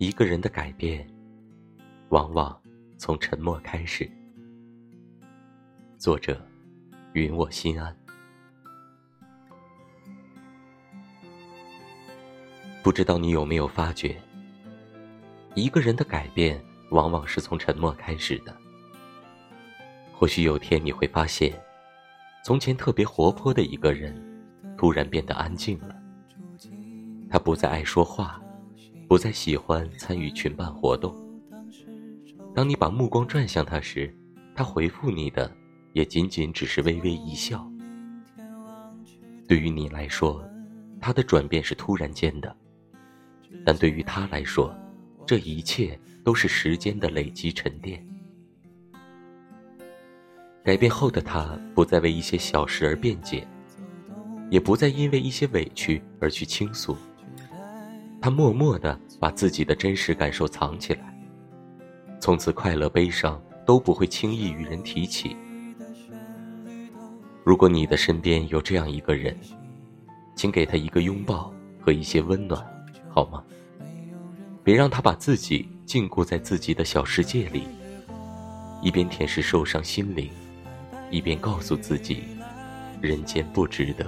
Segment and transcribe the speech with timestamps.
[0.00, 1.04] 一个人的改变，
[2.10, 2.56] 往往
[2.96, 4.08] 从沉默开始。
[5.96, 6.40] 作者：
[7.14, 7.92] 云我心安。
[12.80, 14.16] 不知道你有没有发觉，
[15.56, 18.56] 一个人的改变，往往是从沉默开始的。
[20.12, 21.60] 或许有天你会发现，
[22.44, 24.14] 从前特别活泼的一个人，
[24.76, 26.00] 突然变得安静了。
[27.28, 28.40] 他不再爱说话。
[29.08, 31.16] 不再喜欢参与群办活动。
[32.54, 34.14] 当你把目光转向他时，
[34.54, 35.50] 他回复你的
[35.94, 37.66] 也仅仅只是微微一笑。
[39.48, 40.46] 对于你来说，
[41.00, 42.54] 他的转变是突然间的，
[43.64, 44.76] 但对于他来说，
[45.26, 48.06] 这一切都是时间的累积沉淀。
[50.62, 53.48] 改变后的他，不再为一些小事而辩解，
[54.50, 56.94] 也不再因为一些委屈而去倾诉。
[58.28, 61.18] 他默默地把自己的真实感受藏起来，
[62.20, 65.34] 从此快乐悲伤都不会轻易与人提起。
[67.42, 69.34] 如果你的身边有这样一个人，
[70.36, 72.62] 请给他一个拥抱和一些温暖，
[73.08, 73.42] 好吗？
[74.62, 77.62] 别让他把自己禁锢在自己的小世界里，
[78.82, 80.30] 一边舔舐受伤心灵，
[81.10, 82.24] 一边告诉自己，
[83.00, 84.06] 人间不值得。